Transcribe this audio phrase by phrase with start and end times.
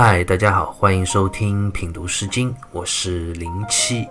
[0.00, 4.06] 嗨，大家好，欢迎收听品读诗经，我是零七。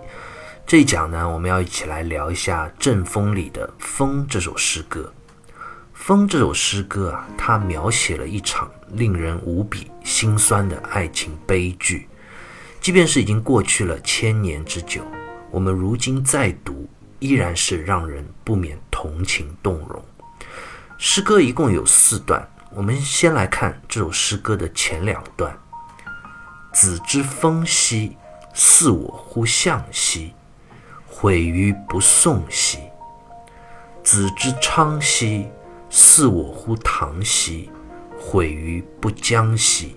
[0.66, 5.10] 这一讲呢，我们要一起来聊一下《阵风》里的《风》这首诗歌。
[5.94, 12.06] 《风》这首诗歌啊，它描写了一场令人无比心酸的爱情悲剧。
[12.82, 15.00] 即便是已经过去了千年之久，
[15.50, 16.86] 我们如今再读，
[17.18, 20.04] 依然是让人不免同情动容。
[20.98, 25.58] 诗歌一共有四段，我们先来看这首诗歌的前两段。
[26.80, 28.16] 子之风兮，
[28.54, 30.32] 似我乎相兮，
[31.08, 32.78] 毁于不送兮；
[34.04, 35.48] 子之昌兮，
[35.90, 37.68] 似我乎唐兮，
[38.16, 39.96] 毁于不将兮。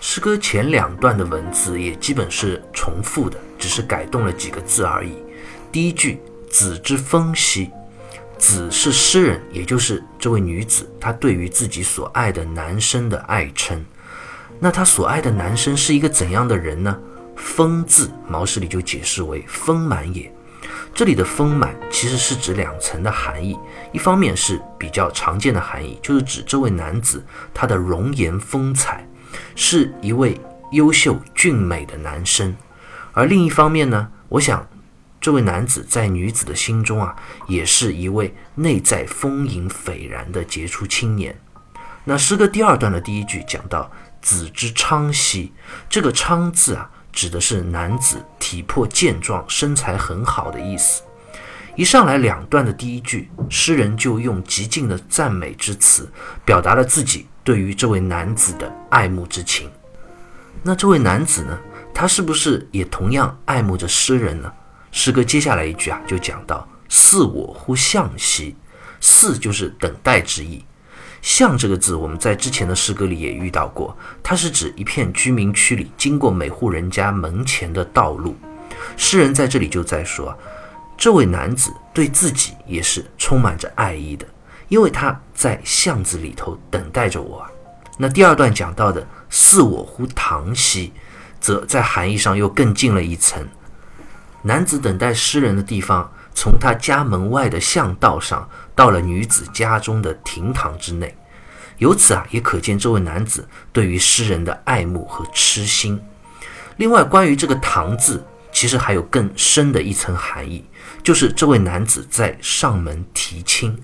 [0.00, 5.12] 诗歌前两段的文字也基本是重复的，只是改动了几个字而已。
[5.70, 7.70] 第一句“子之风兮”，
[8.38, 13.84] 子是诗人，也就是这位女子，她对于自己所爱的男生的爱称。
[14.62, 16.96] 那他所爱的男生是一个怎样的人呢？
[17.34, 20.30] 丰字，毛诗里就解释为丰满也。
[20.92, 23.58] 这里的丰满其实是指两层的含义，
[23.92, 29.08] 一方面是比较常见的含义，就是指这位男子他的容颜风采
[29.56, 30.38] 是一位
[30.72, 32.54] 优秀俊美的男生，
[33.12, 34.68] 而另一方面呢，我想
[35.18, 37.16] 这位男子在女子的心中啊，
[37.48, 41.34] 也是一位内在丰盈斐然的杰出青年。
[42.04, 43.90] 那诗歌第二段的第一句讲到。
[44.20, 45.52] 子之昌兮，
[45.88, 51.02] 这个“昌”字啊，指的是男子体魄健壮、身材很好的意思。
[51.76, 56.10] 一上来两段的第一句，诗人就用极尽的赞美之词，
[56.44, 59.70] 表达了自己对于这位男子的爱慕之情。
[60.62, 61.58] 那这位男子呢，
[61.94, 64.52] 他是不是也同样爱慕着诗人呢？
[64.92, 68.56] 诗歌接下来一句啊，就讲到“似我乎向兮
[69.00, 70.64] ”，“似”就是等待之意。
[71.22, 78.34] 巷这个字，我们在之前的诗歌里也遇到过，它是指一片居民区里经过每户人家门前的道路。
[78.96, 80.36] 诗人在这里就在说，
[80.96, 84.26] 这位男子对自己也是充满着爱意的，
[84.68, 87.46] 因为他在巷子里头等待着我。
[87.98, 90.92] 那第二段讲到的“似我乎堂兮”，
[91.38, 93.46] 则在含义上又更进了一层。
[94.42, 96.10] 男子等待诗人的地方。
[96.34, 101.14] 从他家门外的巷道上，到了女子家中的亭堂之内，
[101.78, 106.00] 由此啊，也可见这位男子对于诗人的爱慕和痴心。
[106.76, 110.64] 另外，关于这个“堂”字，其实还有更深的一层含义，
[111.02, 113.78] 就是这位男子在上门提亲。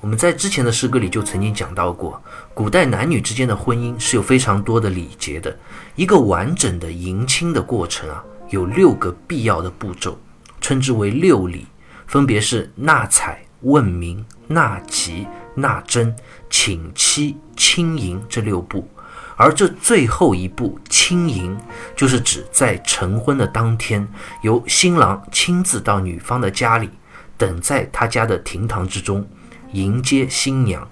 [0.00, 2.20] 我们在之前的诗歌里就曾经讲到过，
[2.52, 5.56] 古代男女之间的婚姻是有非常多的礼节的，
[5.94, 10.18] 一个完整的迎亲的过程啊，有六个必要的步骤。
[10.60, 11.66] 称之为六礼，
[12.06, 16.14] 分别是纳采、问名、纳吉、纳征、
[16.50, 18.88] 请妻、亲迎这六步。
[19.36, 21.58] 而这最后一步亲迎，
[21.94, 24.08] 就是指在成婚的当天，
[24.42, 26.88] 由新郎亲自到女方的家里，
[27.36, 29.28] 等在他家的厅堂之中
[29.72, 30.88] 迎接新娘。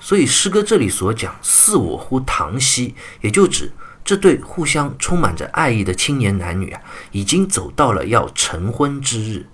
[0.00, 3.70] 所以诗歌这里所讲“似我乎堂兮”，也就指。
[4.04, 6.80] 这对互相充满着爱意的青年男女啊，
[7.10, 9.46] 已经走到了要成婚之日。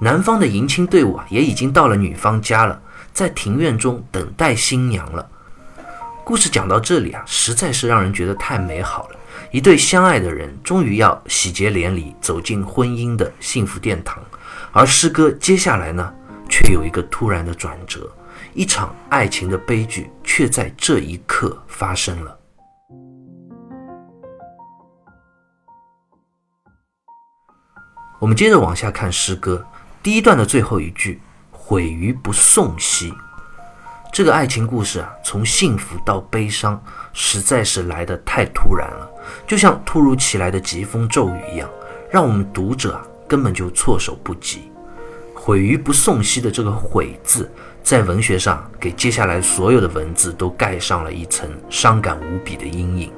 [0.00, 2.80] 男方的迎亲队伍啊，也已经到了女方家了，
[3.12, 5.28] 在庭院中等待新娘了。
[6.24, 9.16] 故事讲到这里啊，实在是让人觉得太美好了。
[9.50, 14.22] 一对相爱的人终于要喜结连理，走进婚姻的幸福殿堂。
[14.70, 16.12] 而诗歌接下来呢，
[16.48, 18.08] 却有一个突然的转折，
[18.54, 22.37] 一场爱情的悲剧却在这一刻发生了。
[28.20, 29.64] 我们接着往下看诗歌
[30.02, 31.20] 第一段的最后一句
[31.52, 33.14] “毁于不送兮”，
[34.12, 39.08] 这个爱情故事啊，从幸福到悲伤，实在是来得太突然了，
[39.46, 41.70] 就像突如其来的疾风骤雨一样，
[42.10, 44.72] 让我们读者啊根本就措手不及。
[45.32, 47.48] “毁于不送兮”的这个“毁”字，
[47.84, 53.12] 在文学上给接下来所有的文字都盖上了一层伤感无比的阴影，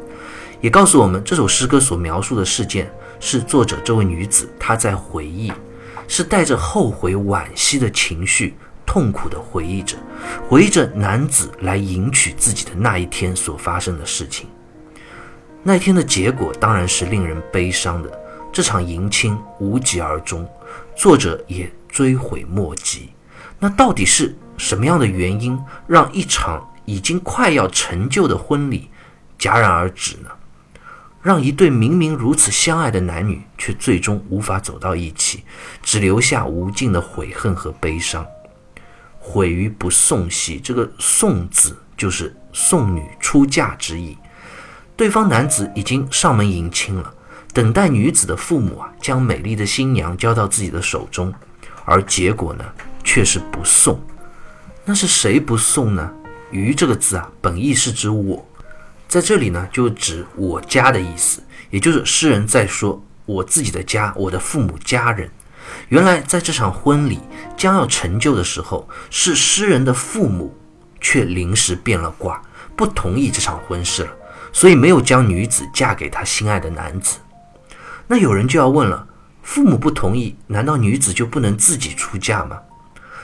[0.60, 2.90] 也告诉我们这首诗歌所描述的事件。
[3.22, 5.52] 是作者这位女子，她在回忆，
[6.08, 8.54] 是带着后悔、惋惜的情绪，
[8.86, 9.94] 痛苦地回忆着，
[10.48, 14.48] 回忆着男子来迎娶自己的那一天所发生的事情。
[15.62, 18.10] 那天的结果当然是令人悲伤的，
[18.50, 20.48] 这场迎亲无疾而终，
[20.96, 23.10] 作者也追悔莫及。
[23.58, 28.88] 那到底是什么样的原因，让一场已经快要成就的婚礼
[29.38, 30.30] 戛然而止呢？
[31.22, 35.44] 让一对明明如此相爱的男女，却最终无法走到一起，
[35.82, 38.26] 只留下无尽的悔恨和悲伤。
[39.19, 44.17] 毁于不送兮，这个“送”字就是送女出嫁之意。
[44.96, 47.14] 对方男子已经上门迎亲了，
[47.52, 51.32] 等待女子的父母啊将美丽的新娘交到自己的手中，
[51.84, 52.64] 而结果呢
[53.05, 54.00] 却是不送。
[54.87, 56.11] 那是谁不送呢
[56.50, 58.43] ？“于”这个字啊，本意是指我，
[59.10, 65.28] 在这里呢就指我家的意思，也就是诗人在说我自己的家，我的父母家人。
[65.88, 67.18] 原来在这场婚礼
[67.56, 70.56] 将要成就的时候，是诗人的父母
[71.00, 72.40] 却临时变了卦，
[72.76, 74.12] 不同意这场婚事了，
[74.52, 77.18] 所以没有将女子嫁给他心爱的男子。
[78.06, 79.08] 那有人就要问了：
[79.42, 82.60] 父母不同意，难道女子就不能自己出嫁吗？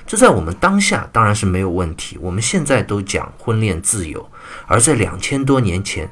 [0.07, 2.17] 这在我们当下当然是没有问题。
[2.21, 4.25] 我们现在都讲婚恋自由，
[4.67, 6.09] 而在两千多年前，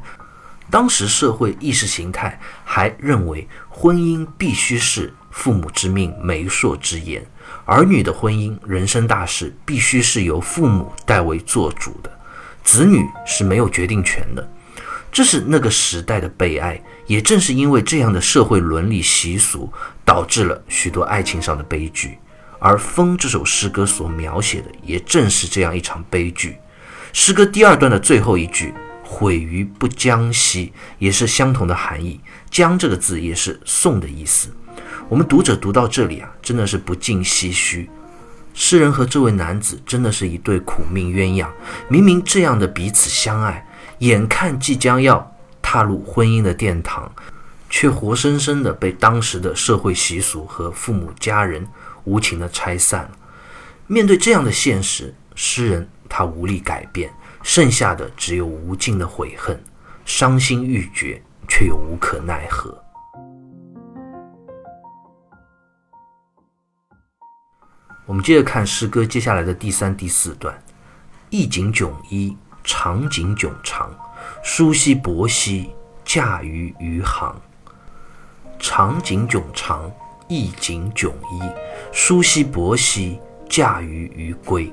[0.69, 7.25] 当时社会意识形态还认为婚姻必须是父母之命、媒妁之言，
[7.64, 12.11] 儿女的婚姻、人生大事必须是由父母代为做主的，
[12.64, 14.49] 子女是没有决定权的。
[15.12, 16.82] 这是那个时代的悲哀。
[17.06, 19.70] 也正是因为这样的社会伦理习俗，
[20.06, 22.17] 导致了许多爱情上的悲剧。
[22.65, 26.57] 而《风》这首诗歌所描写的，也正是这样一场悲剧。
[27.13, 28.73] 诗歌第二段的最后一句
[29.05, 32.19] “毁于不将兮”，也是相同的含义。
[32.51, 34.49] “将”这个字也是送的意思。
[35.11, 37.91] 我们读者读到这里啊，真的是不禁唏嘘。
[38.55, 41.47] 诗人和这位男子真的是一对苦命鸳鸯。
[41.89, 43.67] 明明这样的彼此相爱，
[43.99, 47.13] 眼看即将要踏入婚姻的殿堂，
[47.76, 51.67] 却活生生的被当时的社会习俗和父母家人。
[52.05, 53.11] 无情的拆散了。
[53.88, 57.12] 面对这样的现实，诗人他无力改变，
[57.43, 59.61] 剩下的只有无尽的悔恨，
[60.05, 62.81] 伤心欲绝，却又无可奈何。
[68.06, 70.56] 我们接着看诗歌接下来的第三、第四段：
[71.29, 73.93] 意景迥异，场景迥长，
[74.44, 75.75] 舒兮泊兮，
[76.05, 77.35] 驾于余杭。
[78.65, 79.93] 场景迥长。
[80.27, 81.43] 意景迥异，
[81.93, 84.73] 舒兮薄兮，驾于余归。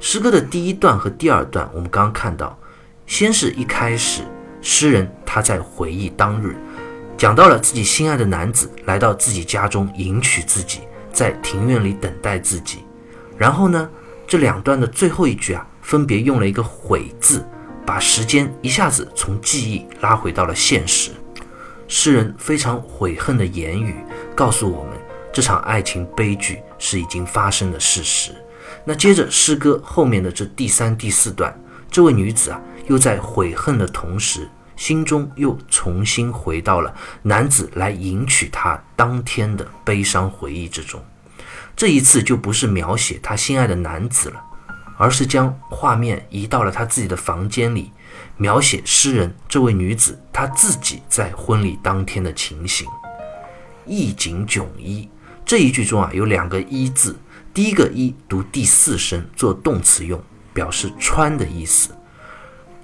[0.00, 2.58] 诗歌的第一段和第二段，我们刚刚看到，
[3.06, 4.22] 先是一开始，
[4.60, 6.56] 诗人他在回忆当日，
[7.16, 10.80] 讲到了自己心爱的男子来到自己家中迎娶自己，
[11.12, 12.80] 在庭院里等待自己。
[13.38, 13.88] 然后呢，
[14.26, 17.46] 这两段的最后一句啊，分别用了一个“悔”字，
[17.86, 21.12] 把时间一下子从记忆拉回到了现实。
[21.88, 23.96] 诗人非常悔恨的言语。
[24.34, 24.92] 告诉我们，
[25.32, 28.32] 这场爱情悲剧是已经发生的事实。
[28.84, 31.56] 那接着诗歌后面的这第三、第四段，
[31.90, 41.02] 这位女子啊，又在悔恨的同时，心中又重新回到了男子来迎娶她当天的悲伤回忆之中。
[41.74, 44.42] 这一次就不是描写她心爱的男子了，
[44.98, 47.92] 而是将画面移到了她自己的房间里，
[48.36, 52.86] 描写诗人这位女子她自己在婚礼当天的情形。
[53.86, 55.08] 意景迥异
[55.44, 57.16] 这一句中啊有两个“一”字，
[57.54, 60.20] 第一个“一”读第四声做动词用，
[60.52, 61.90] 表示穿的意思。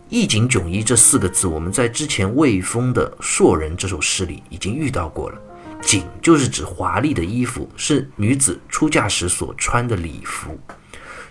[0.08, 5.38] 意景迥异这四个字，我们在之前魏风的《硕人》这首诗里已经遇到过了。
[5.80, 10.56] 景就是指华丽的衣服，是女子出嫁时所穿的礼服。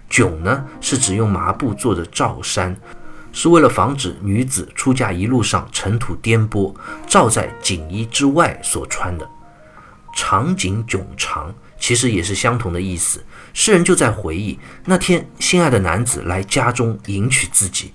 [0.09, 2.75] 迥呢是指用麻布做的罩衫，
[3.33, 6.75] 是为了防止女子出嫁一路上尘土颠簸，
[7.07, 9.29] 罩在锦衣之外所穿的。
[10.13, 13.23] 场景迥长，其实也是相同的意思。
[13.53, 17.93] 诗人就在回忆那天心爱的男子来家中迎娶自己，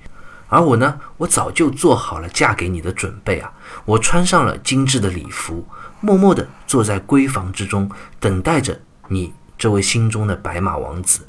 [0.49, 3.53] 而我呢，我早就做好了嫁给你的准备啊！
[3.85, 5.67] 我穿上了精致的礼服，
[6.01, 11.21] 默默地坐在闺房之中，等待着你这位心中的白马王子，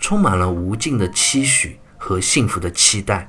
[0.00, 3.28] 充满了无尽的期许和幸福的期待。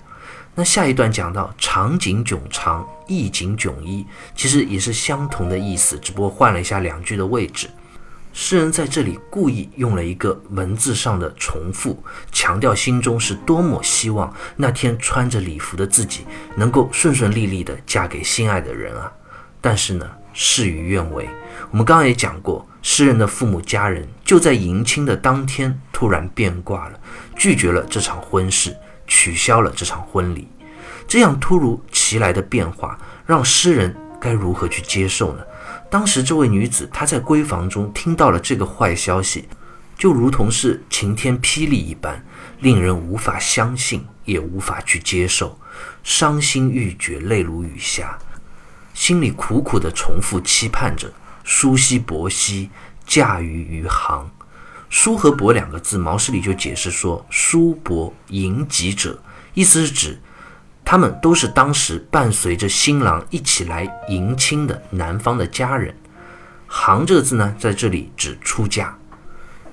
[0.57, 7.69] 那下一段讲到场景迥长，意景迥异，其实也是相同的意思，只不过换了一下两句的位置。
[8.31, 19.11] 诗人在这里故意用了一个文字上的重复，强调心中是多么希望那天穿着礼服的自己能够顺顺利利地嫁给心爱的人啊！
[19.61, 21.27] 但是呢，事与愿违。
[21.71, 26.99] 我们刚刚也讲过，诗人的父母家人就在迎亲的当天突然变卦了，
[27.35, 28.75] 拒绝了这场婚事。
[29.07, 30.47] 取消了这场婚礼，
[31.07, 35.43] 这样突如其来的变化，让诗人该如何去接受呢？
[35.89, 39.47] 当时这位女子她在闺房中听到了这个坏消息，
[39.97, 42.23] 就如同是晴天霹雳一般，
[42.59, 45.57] 令人无法相信，也无法去接受，
[46.03, 48.17] 伤心欲绝，泪如雨下，
[48.93, 51.11] 心里苦苦地重复期盼着
[51.43, 52.69] “舒兮泊兮，
[53.05, 54.29] 驾于余杭”。
[54.97, 59.21] 叔和伯两个字，毛诗里就解释说：“叔伯迎吉者，
[59.53, 60.17] 意思是指
[60.85, 65.93] 他们都是当时伴随着新郎一起来迎亲的男方的家人。
[66.67, 68.97] 行这个字呢，在这里指出嫁。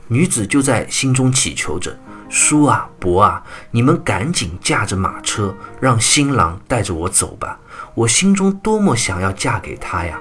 [0.09, 1.97] 女子就在心中祈求着
[2.29, 7.61] ：“叔啊，伯啊，你们赶紧驾着马车，让新郎带着我走吧。
[7.95, 10.21] 我心中多么想要嫁给他呀！”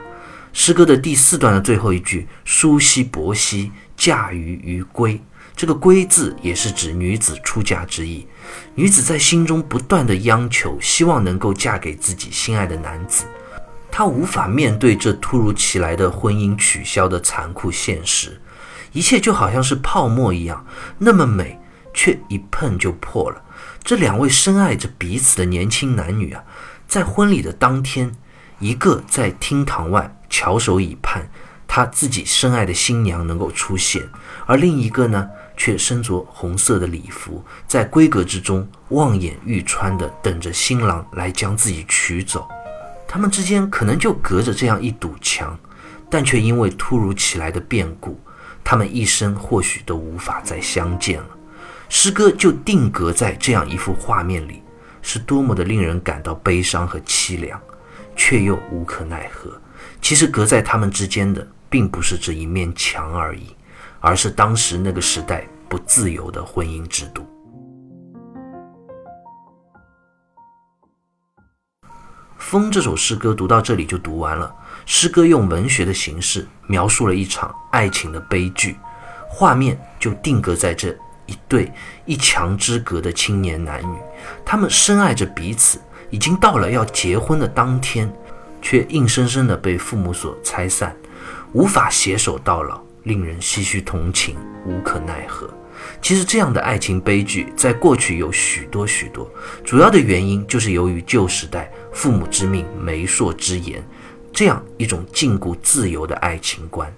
[0.53, 5.21] 诗歌的第四段的最后一句：“叔兮伯兮，嫁于于归。”
[5.55, 8.25] 这个“归”字也是指女子出嫁之意。
[8.73, 13.25] 女子在心中不断的央求，希望能够嫁给自己心爱的男子。
[13.91, 18.41] 她无法面对这突如其来的婚姻取消的残酷现实，
[18.91, 20.65] 一切就好像是泡沫一样，
[20.97, 21.59] 那么美，
[21.93, 23.43] 却一碰就破了。
[23.83, 26.43] 这两位深爱着彼此的年轻男女啊，
[26.87, 28.11] 在婚礼的当天，
[28.57, 31.29] 一个在厅堂外翘首以盼，
[31.73, 34.03] 他自己深爱的新娘能够出现，
[34.45, 35.29] 而另一个呢？
[35.55, 42.45] 却身着红色的礼服，在闺阁之中望眼欲穿地等着新郎来将自己娶走。
[43.07, 45.57] 他们之间可能就隔着这样一堵墙，
[46.09, 48.19] 但却因为突如其来的变故，
[48.65, 51.29] 他们一生或许都无法再相见了。
[51.87, 54.61] 诗歌就定格在这样一幅画面里，
[55.01, 57.57] 是多么的令人感到悲伤和凄凉，
[58.13, 59.49] 却又无可奈何。
[60.01, 63.55] 其实隔在他们之间的，并不是这一面墙而已。
[64.03, 67.21] 而是当时那个时代不自由的婚姻制度。
[72.37, 74.53] 《风》这首诗歌读到这里就读完了。
[74.87, 78.75] 诗歌用文学的形式描述了一场爱情的悲剧，
[79.29, 80.89] 画面就定格在这
[81.27, 81.71] 一对
[82.05, 83.95] 一墙之隔的青年男女，
[84.43, 88.11] 他们深爱着彼此，已经到了要结婚的当天，
[88.63, 90.95] 却硬生生的被父母所拆散，
[91.53, 92.81] 无法携手到老。
[93.03, 95.49] 令人唏嘘同情，无可奈何。
[96.03, 99.27] 其实这样的爱情悲剧在过去有许多许多，
[99.63, 103.83] 主要的原因就是由于旧时代父母之命、媒妁之言
[104.31, 106.93] 这样一种禁锢自由的爱情观。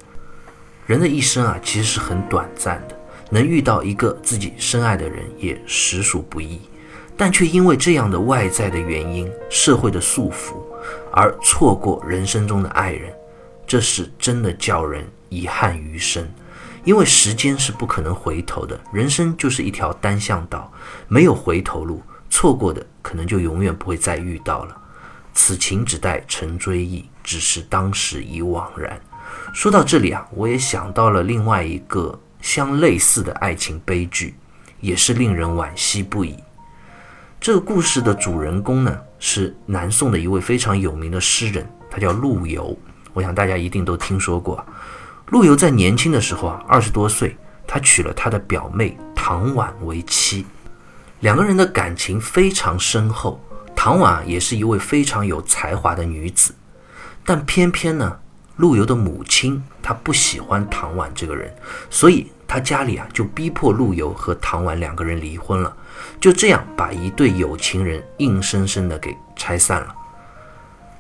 [0.85, 6.59] 人的一生啊，其实是很短暂的，能遇到一个自己深爱的人也实属不易，
[7.15, 10.57] 但却因为这样的外在的原因、社会的束缚
[11.13, 13.13] 而错过人生中的爱人，
[13.73, 15.03] 这是真的叫人。
[15.29, 16.23] 遗憾余生，
[16.83, 20.71] 因为时间是不可能回头的，人生就是一条单向道，
[21.07, 21.99] 没有回头路，
[22.29, 24.77] 错过的可能就永远不会再遇到了。
[25.33, 29.01] 此情只待成追忆，只是当时已惘然。
[29.55, 34.35] 说到这里啊，我也想到了另外一个相类似的爱情悲剧，
[34.81, 36.35] 也是令人惋惜不已。
[37.41, 42.77] 这个故事的主人公呢，是南宋的一位非常有名的诗人，他叫陆游。
[43.13, 44.65] 我想大家一定都听说过。
[45.27, 50.45] 陆游在年轻的时候啊，二十多岁，他娶了他的表妹唐婉为妻，
[51.21, 53.39] 两个人的感情非常深厚。
[53.75, 56.53] 唐婉也是一位非常有才华的女子，
[57.25, 58.19] 但偏偏呢，
[58.57, 61.53] 陆游的母亲她不喜欢唐婉这个人，
[61.89, 65.75] 所以他家里啊就逼迫陆游和唐婉两个人离婚了，
[66.21, 69.95] 就这样把一对有情人硬生生的给拆散了。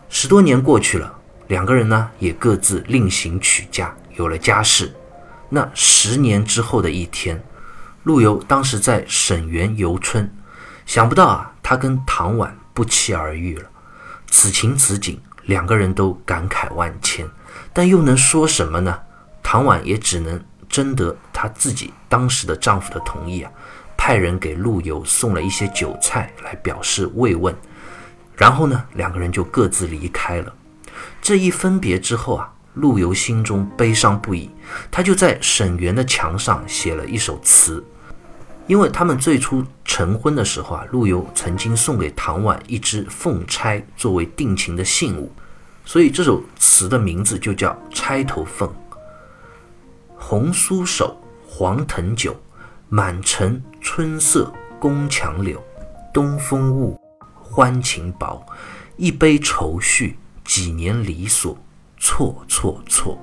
[0.09, 1.15] 十多年过去了，
[1.47, 3.93] 两个人呢也各自另行娶嫁。
[4.15, 4.93] 有了家室，
[5.49, 7.43] 那十年之后的一天，
[8.03, 10.31] 陆游当时在沈园游春，
[10.85, 13.67] 想不到啊，他跟唐婉不期而遇了。
[14.29, 17.27] 此情此景，两个人都感慨万千，
[17.73, 18.99] 但又能说什么呢？
[19.41, 23.51] 唐婉也只能征得她自己当时的丈夫的同意啊，
[23.97, 27.55] 派人给陆游送了一些酒菜来表示慰问，
[28.37, 30.53] 然后呢，两个人就各自离开了。
[31.21, 32.49] 这一分别之后啊。
[32.75, 34.49] 陆游心中悲伤不已，
[34.89, 37.83] 他就在沈园的墙上写了一首词。
[38.65, 45.31] 因为他们最初成婚的时候啊，陆游曾经送给唐婉一只凤钗作为定情的信物，
[45.85, 48.67] 所以这首词的名字就叫《钗头凤》。
[50.15, 51.15] 红酥手，
[51.47, 52.35] 黄藤酒，
[52.89, 55.63] 满城春色宫墙柳。
[56.11, 56.99] 东风误，
[57.39, 58.43] 欢情薄，
[58.97, 61.57] 一杯愁绪，几年离索。
[62.05, 63.17] 错错错，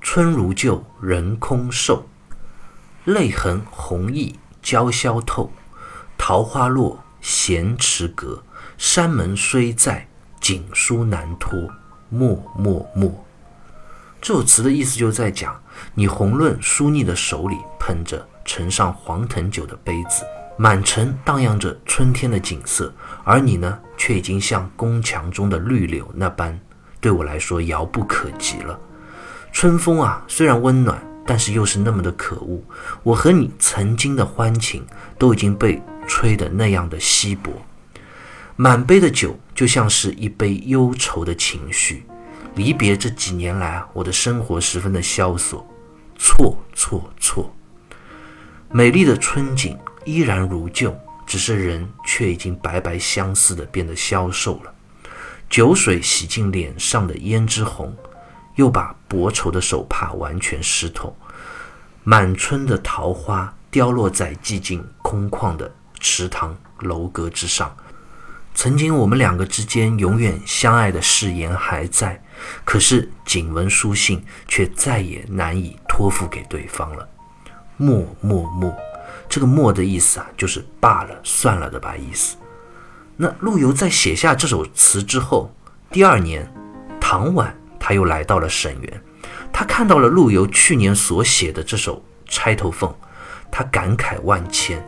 [0.00, 2.06] 春如旧，人空瘦。
[3.04, 5.52] 泪痕红浥鲛绡透，
[6.16, 8.42] 桃花落，闲池阁。
[8.78, 10.08] 山门虽在，
[10.40, 11.68] 锦书难托，
[12.08, 13.24] 默默默。
[14.22, 15.60] 这首词的意思就是在讲，
[15.94, 20.24] 你红润疏腻的手里捧着盛上黄藤酒的杯子，
[20.56, 22.92] 满城荡漾着春天的景色，
[23.24, 26.58] 而你呢，却已经像宫墙中的绿柳那般。
[27.00, 28.78] 对我来说遥不可及了。
[29.52, 32.62] 春风啊，虽然温暖，但是又是那么的可恶。
[33.02, 34.86] 我和你曾经的欢情
[35.18, 37.50] 都已经被吹得那样的稀薄。
[38.54, 42.06] 满杯的酒就像是一杯忧愁的情绪。
[42.54, 45.66] 离别这几年来，我的生活十分的萧索，
[46.16, 47.54] 错错错。
[48.70, 54.72] 美丽的春景依然如旧，只是人却已经白白相思的变得消瘦了。
[55.48, 57.94] 酒水洗净脸上的胭脂红，
[58.56, 61.16] 又把薄绸的手帕完全湿透。
[62.04, 67.74] 满春的桃花凋落在寂静空旷的池塘楼阁之上。
[68.54, 72.22] 曾经我们两个之间永远相爱的誓言还在，
[72.64, 77.08] 可是锦文书信却再也难以托付给对方了。
[77.76, 78.76] 默默默，
[79.32, 82.36] 这个默的意思啊，就是罢了、算了的吧意思。
[83.16, 85.50] 那陆游在写下这首词之后，
[85.90, 86.46] 第二年，
[87.00, 89.02] 唐婉他又来到了沈园，
[89.50, 91.96] 他看到了陆游去年所写的这首
[92.30, 92.90] 《钗头凤》，
[93.50, 94.86] 他感慨万千。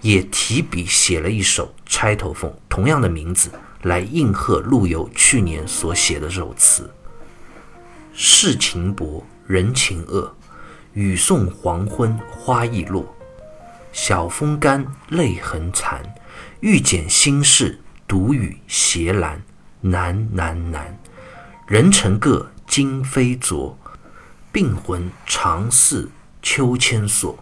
[0.00, 3.48] 也提笔写了一首《钗头凤》，同样的名字，
[3.82, 6.90] 来应和陆游去年所写的这首词。
[8.12, 10.34] 世情薄，人情恶，
[10.94, 13.13] 雨送黄昏花易落。
[13.94, 16.02] 晓风干，泪痕残，
[16.58, 19.38] 欲笺心事，独语斜阑，
[19.80, 20.98] 难难难。
[21.68, 23.78] 人成各，今非昨，
[24.50, 26.10] 病魂常似
[26.42, 27.38] 秋千索。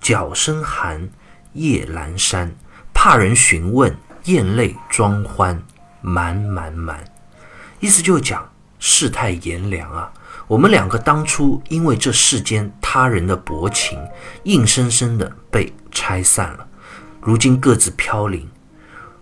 [0.00, 1.08] 角声寒。
[1.54, 2.54] 夜阑珊，
[2.92, 5.62] 怕人询问，咽泪装欢，
[6.00, 7.04] 满满满。
[7.80, 10.12] 意思就讲世态炎凉啊，
[10.48, 13.98] 我们两个当初因为这世间他人的薄情，
[14.44, 16.66] 硬生生的被拆散了。
[17.20, 18.48] 如今各自飘零，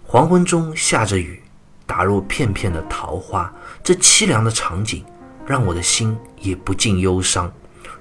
[0.04, 1.42] 黄昏中下着雨，
[1.84, 3.52] 打落片片的桃花，
[3.82, 5.04] 这凄凉的场景
[5.44, 7.52] 让我的心也不禁忧伤。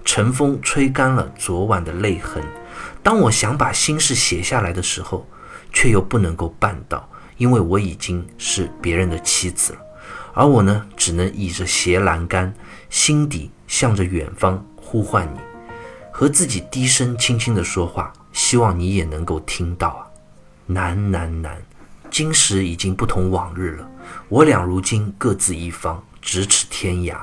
[0.04, 2.44] 晨风吹干了昨晚的泪痕。
[3.02, 5.28] 当我想把心事写下来的时候，
[5.74, 9.80] 却又不能够办到，因为我已经是别人的妻子了。
[10.36, 12.54] 而我呢，只能倚着斜栏杆，
[12.90, 15.40] 心底向着远方呼唤你，
[16.12, 20.04] 和自己低声轻轻地说话，希望你也能够听到啊！
[20.66, 21.58] 难难难，
[22.12, 23.90] 今时已经不同往日了。
[24.28, 27.16] 我俩如今各自一方，咫尺天涯。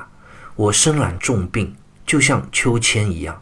[0.55, 1.75] 我身染重病，
[2.07, 3.39] 就像秋千一样，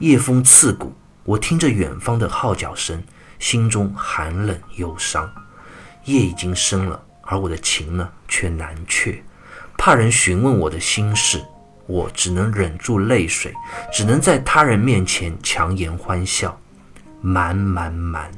[0.00, 0.92] 夜风刺骨。
[1.24, 3.02] 我听着远方的号角声，
[3.38, 5.30] 心中寒冷忧伤。
[6.04, 9.22] 夜已经深了，而我的情呢，却难却。
[9.76, 11.44] 怕人询问我的心事，
[11.86, 13.52] 我只能忍住泪水，
[13.92, 16.58] 只能在他人面前强颜欢笑，
[17.20, 18.30] 瞒瞒瞒，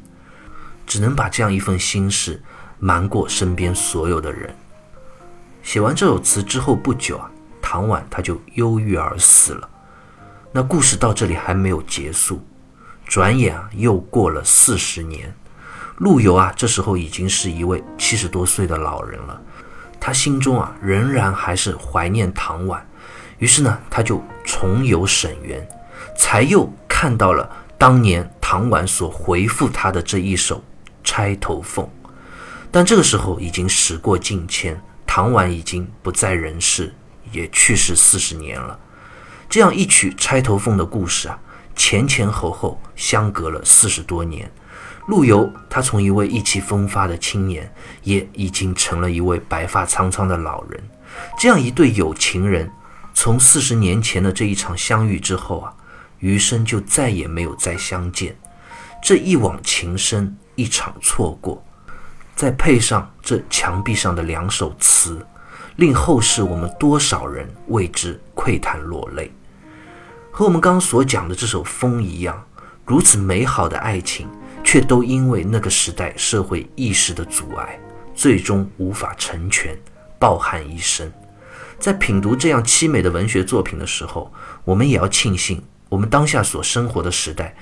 [0.86, 2.42] 只能把这样一份心事
[2.80, 4.54] 瞒过身边所有的人。
[5.62, 7.30] 写完这首词之后不久啊，
[7.62, 9.68] 唐婉他就忧郁而死了。
[10.52, 12.44] 那故事到这里还没有结束。
[13.06, 15.34] 转眼啊，又过了四十年，
[16.00, 19.38] 陆游啊，这时候已经是一位七十多岁的老人了。
[20.00, 22.82] 他心中啊，仍然还是怀念唐婉，
[23.36, 25.68] 于是呢，他就重游沈园，
[26.16, 30.56] 才又看到了当年唐婉所回复他的这一首
[31.04, 31.84] 《钗头凤》。
[32.70, 36.94] 但这个时候已经时过境迁，唐婉已经不在人世，
[37.30, 38.78] 也去世四十年了。
[39.50, 41.38] 这样一曲《钗头凤》的故事啊。
[41.76, 44.50] 前前后后相隔了四十多年，
[45.10, 47.68] 陆游他从一位意气风发的青年，
[48.04, 50.80] 也已经成了一位白发苍苍的老人。
[51.36, 52.70] 这样一对有情人，
[53.12, 55.74] 从四十年前的这一场相遇之后啊，
[56.20, 58.38] 余生就再也没有再相见。
[59.02, 61.60] 这一往情深，一场错过，
[62.36, 65.26] 再配上这墙壁上的两首词，
[65.74, 69.32] 令后世我们多少人为之喟叹落泪。
[70.30, 72.40] 和我们刚刚所讲的这首《风》一样，
[72.86, 74.28] 如此美好的爱情，
[74.70, 77.76] 却都因为那个时代社会意识的阻碍，
[78.14, 79.76] 最终无法成全，
[80.16, 81.12] 抱憾一生。
[81.80, 84.32] 在品读这样凄美的文学作品的时候，
[84.64, 87.52] 我们也要庆幸，我们当下所生活的时代，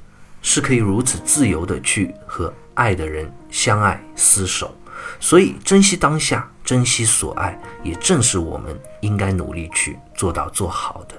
[0.42, 4.76] 是可以如此自由的去和爱的人相爱厮守。
[5.18, 11.14] 所以，珍惜当下，珍惜所爱，也正是我们应该努力去做到做好的。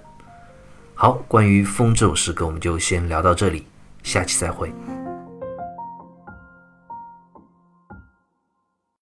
[0.93, 3.65] 好，关于《风》这首诗歌，我们就先聊到这里，
[4.03, 4.71] 下期再会。